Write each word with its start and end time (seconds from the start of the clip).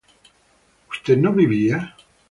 ¿usted 0.89 1.15
no 1.19 1.31
vivía? 1.31 1.95